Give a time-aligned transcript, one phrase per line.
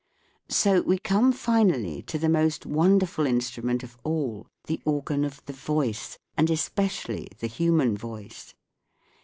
[0.49, 5.53] So we come finally to the most wonderful instrument of all, the organ of the
[5.53, 8.55] voice, and especially the human voice.